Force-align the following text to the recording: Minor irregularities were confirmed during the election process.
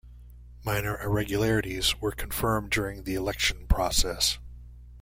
Minor 0.63 0.99
irregularities 0.99 2.01
were 2.01 2.11
confirmed 2.11 2.71
during 2.71 3.03
the 3.03 3.13
election 3.13 3.67
process. 3.67 4.39